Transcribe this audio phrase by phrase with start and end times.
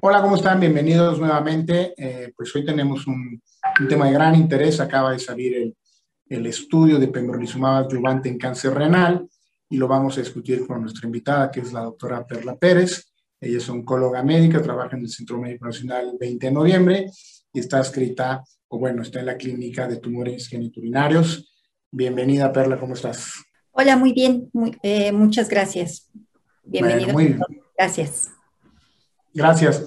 [0.00, 0.60] Hola, ¿cómo están?
[0.60, 1.92] Bienvenidos nuevamente.
[1.96, 3.42] Eh, pues hoy tenemos un,
[3.88, 4.78] tema de gran interés.
[4.78, 5.76] Acaba de salir el,
[6.28, 9.28] el estudio de pembrolizumab adyuvante en cáncer renal
[9.68, 13.12] y lo vamos a discutir con nuestra invitada, que es la doctora Perla Pérez.
[13.40, 17.10] Ella es oncóloga médica, trabaja en el Centro Médico Nacional 20 de noviembre
[17.52, 21.52] y está escrita, o bueno, está en la clínica de tumores geniturinarios.
[21.90, 23.32] Bienvenida, Perla, ¿cómo estás?
[23.72, 24.48] Hola, muy bien,
[24.82, 26.08] eh, muchas gracias.
[26.62, 27.12] Bienvenido.
[27.12, 27.40] muy bien.
[27.76, 28.28] Gracias.
[29.38, 29.84] Gracias.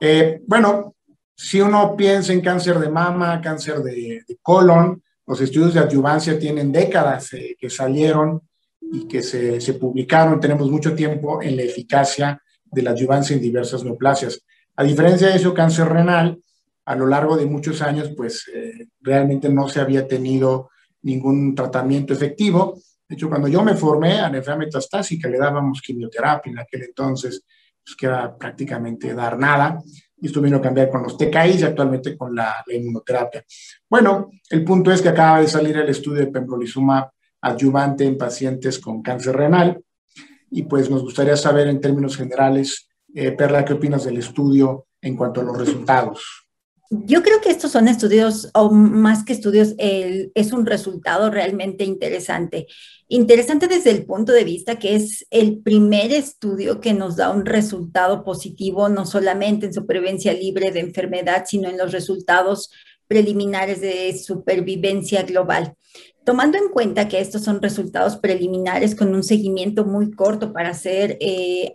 [0.00, 0.94] Eh, bueno,
[1.34, 6.70] si uno piensa en cáncer de mama, cáncer de, colon, los estudios de adyuvancia tienen
[6.70, 8.42] décadas eh, que salieron
[8.80, 10.38] y que se, publicaron.
[10.38, 14.40] Tenemos mucho tiempo en la eficacia de la adyuvancia en diversas neoplasias.
[14.76, 16.40] A diferencia de eso, cáncer renal,
[16.84, 20.70] a lo largo de muchos años, pues eh, realmente no se había tenido
[21.02, 22.78] ningún tratamiento efectivo.
[23.08, 27.44] De hecho, cuando yo me formé a enfermedad metastásica, le dábamos quimioterapia en aquel entonces,
[27.84, 29.78] pues que era prácticamente dar nada.
[30.16, 33.44] Y esto vino a cambiar con los TKI y actualmente con la, inmunoterapia.
[33.88, 38.78] Bueno, el punto es que acaba de salir el estudio de pembrolizumab adyuvante en pacientes
[38.78, 39.82] con cáncer renal.
[40.50, 45.16] Y pues nos gustaría saber en términos generales, eh, Perla, ¿qué opinas del estudio en
[45.16, 46.41] cuanto a los resultados?
[46.94, 52.66] Yo creo que estos son estudios, o más que estudios, es un resultado realmente interesante.
[53.08, 57.46] Interesante desde el punto de vista que es el primer estudio que nos da un
[57.46, 62.70] resultado positivo, no solamente en supervivencia libre de enfermedad, sino en los resultados
[63.12, 65.74] preliminares de supervivencia global.
[66.24, 71.18] Tomando en cuenta que estos son resultados preliminares con un seguimiento muy corto para hacer
[71.20, 71.70] eh,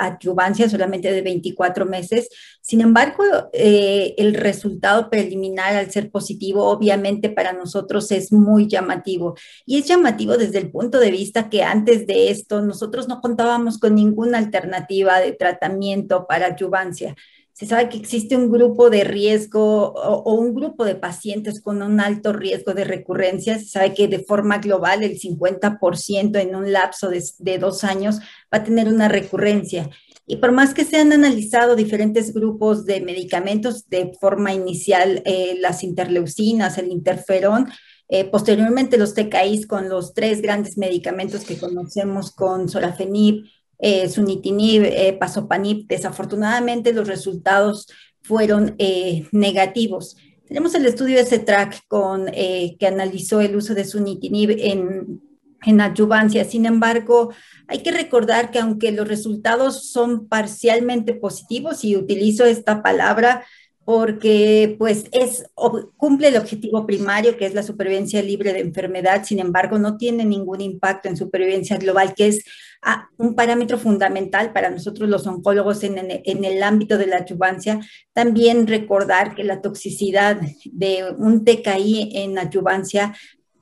[0.67, 2.27] solamente de 24 meses,
[2.59, 9.35] sin embargo, eh, el resultado preliminar al ser positivo obviamente para nosotros es muy llamativo.
[9.63, 13.77] Y es llamativo desde el punto de vista que antes de esto nosotros no contábamos
[13.77, 17.15] con ninguna alternativa de tratamiento para adyuvancia
[17.57, 21.99] se sabe que existe un grupo de riesgo o, un grupo de pacientes con un
[21.99, 23.57] alto riesgo de recurrencia.
[23.57, 28.19] Se sabe que de forma global el 50% en un lapso de, dos años
[28.53, 29.89] va a tener una recurrencia.
[30.27, 35.57] Y por más que se han analizado diferentes grupos de medicamentos de forma inicial, eh,
[35.59, 37.69] las interleucinas, el interferón,
[38.07, 43.45] eh, posteriormente los TKIs con los tres grandes medicamentos que conocemos con sorafenib,
[43.79, 45.87] eh, sunitinib, eh, pasopanib.
[45.87, 47.87] Desafortunadamente los resultados
[48.21, 50.17] fueron eh, negativos.
[50.47, 55.21] Tenemos el estudio de track con, eh, que analizó el uso de sunitinib en,
[55.65, 56.45] en adyuvancia.
[56.45, 57.33] Sin embargo,
[57.67, 63.45] hay que recordar que aunque los resultados son parcialmente positivos, y utilizo esta palabra,
[63.87, 65.49] porque pues es,
[65.95, 70.25] cumple el objetivo primario que es la supervivencia libre de enfermedad, sin embargo no tiene
[70.25, 72.43] ningún impacto en supervivencia global, que es
[72.81, 77.79] ah, un parámetro fundamental para nosotros los oncólogos en, en, el ámbito de la adyuvancia.
[78.11, 83.15] También recordar que la toxicidad de un TKI en adyuvancia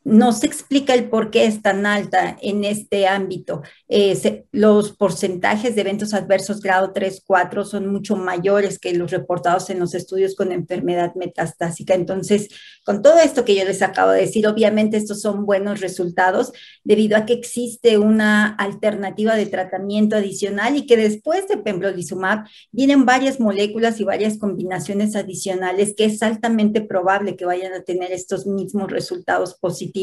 [0.06, 3.64] no se explica el por qué es tan alta en este ámbito.
[3.90, 9.72] Eh, los porcentajes de eventos adversos grado 3, 4 son mucho mayores que los reportados
[9.72, 11.96] en los estudios con enfermedad metastásica.
[11.96, 12.50] Entonces,
[12.86, 17.18] con todo esto que yo les acabo de decir, obviamente estos son buenos resultados debido
[17.18, 23.40] a que existe una alternativa de tratamiento adicional y que después de pembrolizumab vienen varias
[23.40, 28.92] moléculas y varias combinaciones adicionales que es altamente probable que vayan a tener estos mismos
[28.92, 29.94] resultados positivos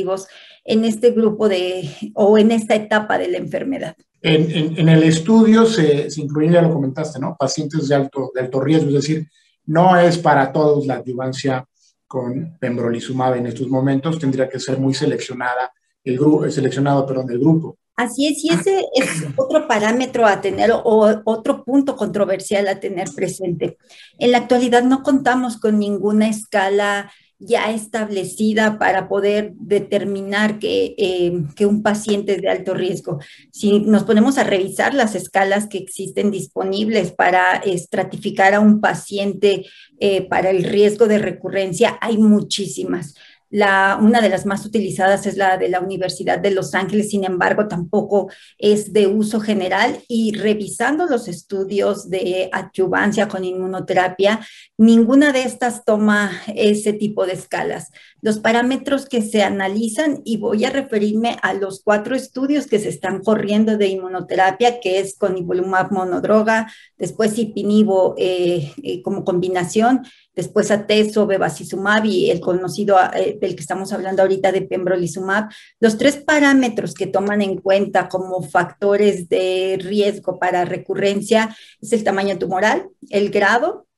[0.64, 3.96] en este grupo de o en esta etapa de la enfermedad.
[4.20, 7.36] En, el estudio se, se incluyen, ya lo comentaste, ¿no?
[7.36, 9.26] Pacientes de alto, de alto riesgo, es decir,
[9.66, 11.66] no es para todos la adyuvancia
[12.06, 15.72] con pembrolizumab en estos momentos, tendría que ser muy seleccionada
[16.04, 17.78] el grupo, seleccionado, perdón, el grupo.
[17.96, 23.08] Así es, y ese es otro parámetro a tener o otro punto controversial a tener
[23.14, 23.76] presente.
[24.18, 27.12] En la actualidad no contamos con ninguna escala
[27.44, 33.18] ya establecida para poder determinar que, eh, que, un paciente es de alto riesgo.
[33.50, 39.66] Si nos ponemos a revisar las escalas que existen disponibles para estratificar a un paciente
[39.98, 43.14] eh, para el riesgo de recurrencia, hay muchísimas
[43.52, 47.68] una de las más utilizadas es la de la Universidad de Los Ángeles, sin embargo,
[47.68, 54.40] tampoco es de uso general y revisando los estudios de adyuvancia con inmunoterapia,
[54.78, 57.90] ninguna de estas toma ese tipo de escalas.
[58.22, 62.88] Los parámetros que se analizan, y voy a referirme a los cuatro estudios que se
[62.88, 70.02] están corriendo de inmunoterapia, que es con ivolumab monodroga, después ipinivo eh, eh, como combinación,
[70.36, 75.98] después ateso, bevacizumab y el conocido eh, del que estamos hablando ahorita de pembrolizumab, los
[75.98, 82.38] tres parámetros que toman en cuenta como factores de riesgo para recurrencia es el tamaño
[82.38, 83.88] tumoral, el grado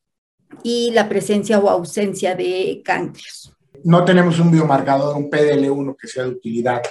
[0.63, 3.54] y la presencia o ausencia de ganglios.
[3.85, 6.83] No tenemos un biomarcador, un PDL1 que sea de utilidad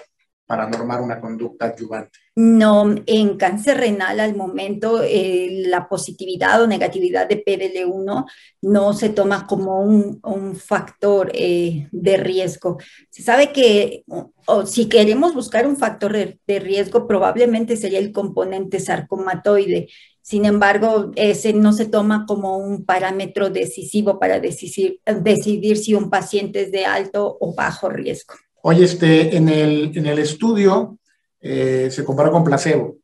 [0.46, 2.20] para normar una conducta adyuvante.
[2.36, 8.26] No, en cáncer renal al momento eh, la positividad o negatividad de PDL1
[8.62, 12.78] no se toma como un, factor eh, de riesgo.
[13.10, 14.04] Se sabe que
[14.46, 19.88] o, si queremos buscar un factor de, riesgo, probablemente sería el componente sarcomatoide.
[20.24, 26.10] Sin embargo, ese no se toma como un parámetro decisivo para decidir, decidir si un
[26.10, 28.34] paciente es de alto o bajo riesgo.
[28.62, 30.98] Oye, este, en, el, en el estudio
[31.42, 32.96] eh, se comparó con placebo.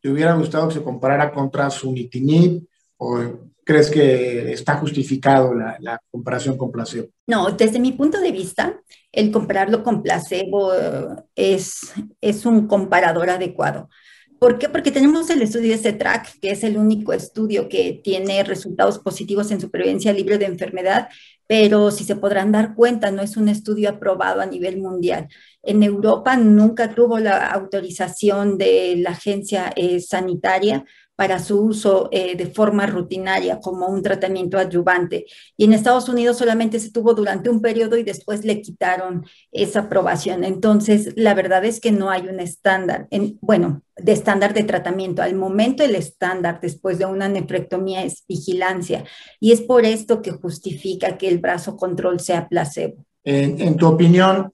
[0.00, 2.66] ¿Te hubiera gustado que se comparara contra sunitinib
[2.96, 3.20] o
[3.62, 7.08] crees que está justificado la, comparación con placebo?
[7.26, 8.80] No, desde mi punto de vista,
[9.12, 11.92] el compararlo con placebo eh, es,
[12.22, 13.90] es un comparador adecuado.
[14.38, 14.68] ¿Por qué?
[14.68, 19.50] Porque tenemos el estudio de CETRAC, que es el único estudio que tiene resultados positivos
[19.50, 21.08] en supervivencia libre de enfermedad,
[21.48, 25.26] pero si se podrán dar cuenta, no es un estudio aprobado a nivel mundial.
[25.62, 30.84] En Europa nunca tuvo la autorización de la agencia eh, sanitaria
[31.18, 35.26] para su uso eh, de forma rutinaria como un tratamiento adyuvante.
[35.56, 39.80] Y en Estados Unidos solamente se tuvo durante un periodo y después le quitaron esa
[39.80, 40.44] aprobación.
[40.44, 45.20] Entonces, la verdad es que no hay un estándar, en, bueno, de estándar de tratamiento.
[45.20, 49.02] Al momento el estándar después de una nefrectomía es vigilancia.
[49.40, 53.04] Y es por esto que justifica que el brazo control sea placebo.
[53.24, 54.52] En, tu opinión,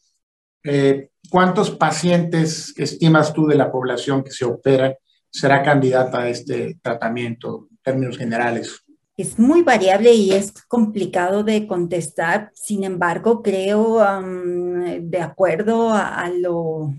[0.65, 4.97] eh, ¿cuántos pacientes estimas tú de la población que se opera
[5.35, 8.85] será candidata a este tratamiento en términos generales?
[9.17, 12.51] Es muy variable y es complicado de contestar.
[12.55, 14.01] Sin embargo, creo,
[15.01, 16.93] de acuerdo a, lo,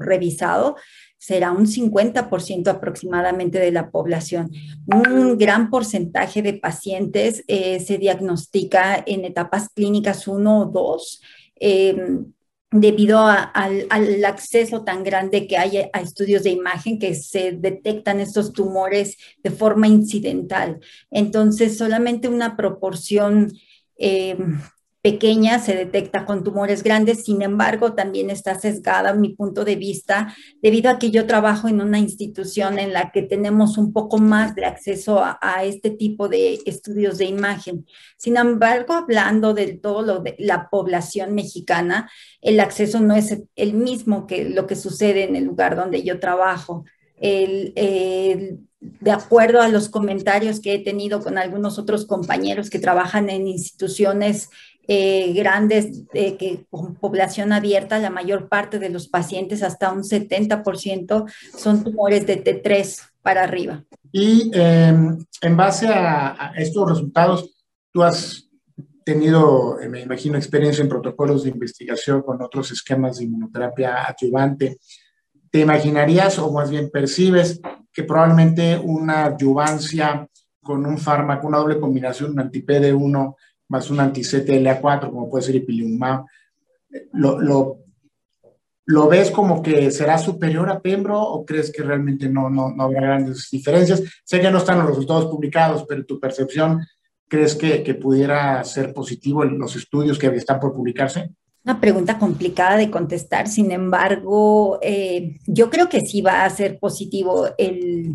[0.00, 0.76] revisado,
[1.18, 4.50] será un 50% aproximadamente de la población.
[4.86, 11.20] Un gran porcentaje de pacientes eh, se diagnostica en etapas clínicas 1 o 2
[12.80, 18.52] debido al, acceso tan grande que hay a estudios de imagen que se detectan estos
[18.52, 20.80] tumores de forma incidental.
[21.10, 23.52] Entonces, solamente una proporción
[23.98, 24.36] eh,
[25.06, 30.34] pequeña se detecta con tumores grandes, sin embargo, también está sesgada mi punto de vista
[30.60, 34.56] debido a que yo trabajo en una institución en la que tenemos un poco más
[34.56, 37.86] de acceso a, este tipo de estudios de imagen.
[38.16, 42.10] Sin embargo, hablando de todo lo de la población mexicana,
[42.40, 46.18] el acceso no es el mismo que lo que sucede en el lugar donde yo
[46.18, 46.84] trabajo.
[47.18, 53.46] de acuerdo a los comentarios que he tenido con algunos otros compañeros que trabajan en
[53.48, 54.50] instituciones
[54.88, 60.02] eh, grandes, eh, que con población abierta, la mayor parte de los pacientes, hasta un
[60.02, 61.24] 70%,
[61.56, 63.84] son tumores de T3 para arriba.
[64.12, 68.48] Y em, en base a, estos resultados, tú has
[69.04, 74.78] tenido, eh, me imagino, experiencia en protocolos de investigación con otros esquemas de inmunoterapia adyuvante.
[75.50, 77.60] ¿Te imaginarías o más bien percibes
[77.92, 80.28] que probablemente una adyuvancia
[80.62, 83.34] con un fármaco, una doble combinación, un anti-PD1
[83.68, 86.24] más un anti-CTLA4, como puede ser ipilimumab,
[87.12, 87.78] lo, lo,
[88.86, 92.84] ¿lo, ves como que será superior a Pembro o crees que realmente no, no, no,
[92.84, 94.02] habrá grandes diferencias?
[94.24, 96.86] Sé que no están los resultados publicados, pero tu percepción,
[97.28, 101.30] ¿crees que, que pudiera ser positivo en los estudios que están por publicarse?
[101.64, 106.78] Una pregunta complicada de contestar, sin embargo, eh, yo creo que sí va a ser
[106.78, 108.14] positivo el,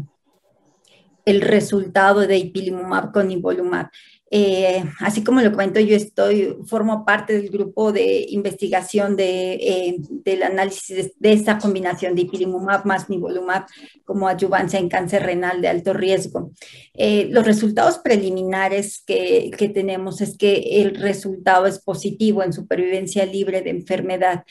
[1.26, 3.90] el resultado de ipilimumab con nivolumab.
[4.34, 9.96] Eh, así como lo comento, yo estoy, formo parte del grupo de investigación de, eh,
[10.00, 13.66] del análisis de, esta combinación de ipilimumab más nivolumab
[14.06, 16.52] como adyuvancia en cáncer renal de alto riesgo.
[16.94, 23.26] Eh, los resultados preliminares que, que tenemos es que el resultado es positivo en supervivencia
[23.26, 24.46] libre de enfermedad.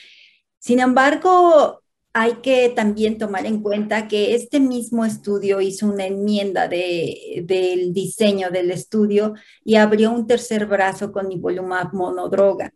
[0.59, 1.80] Sin embargo,
[2.13, 8.49] hay que también tomar en cuenta que este mismo estudio hizo una enmienda del diseño
[8.49, 12.73] del estudio y abrió un tercer brazo con nivolumab monodroga.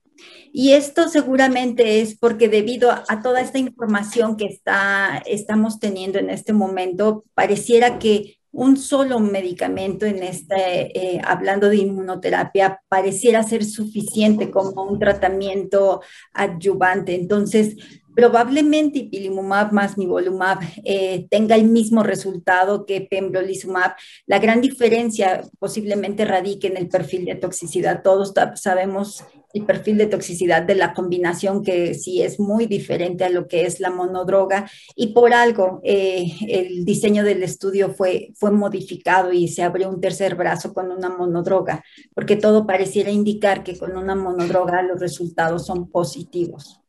[0.54, 6.30] Y esto seguramente es porque debido a, toda esta información que está, estamos teniendo en
[6.30, 13.66] este momento, pareciera que un solo medicamento en este, eh, hablando de inmunoterapia, pareciera ser
[13.66, 16.02] suficiente como un tratamiento
[16.32, 17.16] adyuvante.
[17.16, 17.76] Entonces,
[18.16, 23.92] probablemente ipilimumab más nivolumab eh, tenga el mismo resultado que pembrolizumab.
[24.26, 28.02] La gran diferencia posiblemente radique en el perfil de toxicidad.
[28.02, 33.30] Todos sabemos el perfil de toxicidad de la combinación que sí es muy diferente a
[33.30, 38.52] lo que es la monodroga y por algo eh, el diseño del estudio fue, fue
[38.52, 43.78] modificado y se abrió un tercer brazo con una monodroga, porque todo pareciera indicar que
[43.78, 46.85] con una monodroga los resultados son positivos.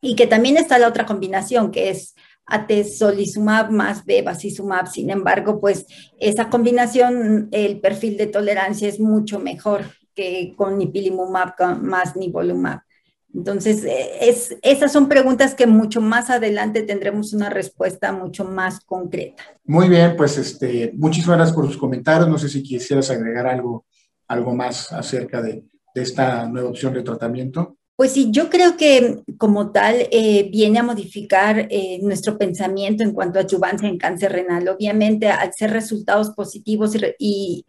[0.00, 2.14] Y que también está la otra combinación, que es
[2.48, 4.88] atezolizumab más bevacizumab.
[4.88, 5.86] Sin embargo, pues
[6.18, 12.80] esa combinación, el perfil de tolerancia es mucho mejor que con ipilimumab más nivolumab.
[13.34, 13.84] Entonces,
[14.20, 19.42] es, esas son preguntas que mucho más adelante tendremos una respuesta mucho más concreta.
[19.64, 22.28] Muy bien, pues este, muchísimas gracias por sus comentarios.
[22.28, 23.84] No sé si quisieras agregar algo,
[24.26, 25.62] algo más acerca de
[25.94, 27.77] esta nueva opción de tratamiento.
[27.98, 33.12] Pues sí, yo creo que como tal eh, viene a modificar eh, nuestro pensamiento en
[33.12, 34.68] cuanto a adyuvancia en cáncer renal.
[34.68, 37.64] Obviamente, al ser resultados positivos y,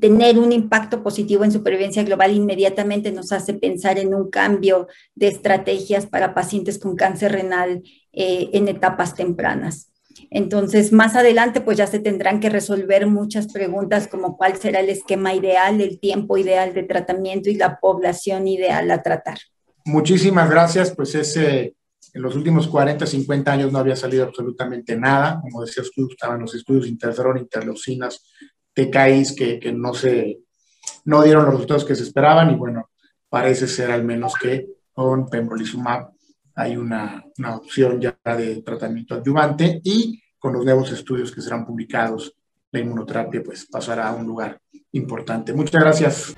[0.00, 5.28] tener un impacto positivo en supervivencia global, inmediatamente nos hace pensar en un cambio de
[5.28, 7.82] estrategias para pacientes con cáncer renal
[8.12, 9.88] eh, en etapas tempranas.
[10.30, 14.88] Entonces, más adelante, pues ya se tendrán que resolver muchas preguntas como cuál será el
[14.88, 19.38] esquema ideal, el tiempo ideal de tratamiento y la población ideal a tratar.
[19.84, 20.94] Muchísimas gracias.
[20.94, 21.74] Pues ese,
[22.14, 25.40] en los últimos 40, 50 años no había salido absolutamente nada.
[25.40, 28.24] Como decías tú, estaban los estudios interferón, interleucinas,
[28.74, 30.40] TKIs que, que no, se,
[31.04, 32.90] no dieron los resultados que se esperaban y bueno,
[33.28, 36.10] parece ser al menos que con pembrolizumab
[36.58, 41.64] hay una, una opción ya de tratamiento adyuvante y con los nuevos estudios que serán
[41.64, 42.34] publicados,
[42.72, 44.60] la inmunoterapia pues pasará a un lugar
[44.90, 45.52] importante.
[45.52, 46.36] Muchas gracias.